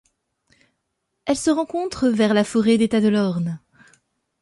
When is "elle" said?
1.27-1.35